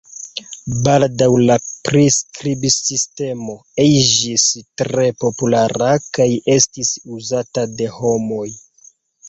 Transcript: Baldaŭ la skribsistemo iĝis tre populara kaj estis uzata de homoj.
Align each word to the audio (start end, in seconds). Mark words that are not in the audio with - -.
Baldaŭ 0.85 1.27
la 1.49 1.57
skribsistemo 2.15 3.57
iĝis 3.85 4.47
tre 4.83 5.07
populara 5.27 5.93
kaj 6.19 6.29
estis 6.57 6.97
uzata 7.21 7.71
de 7.79 7.95
homoj. 8.03 8.51